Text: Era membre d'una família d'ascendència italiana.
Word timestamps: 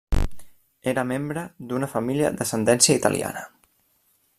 Era 0.93 1.03
membre 1.11 1.43
d'una 1.73 1.91
família 1.93 2.35
d'ascendència 2.41 3.01
italiana. 3.05 3.49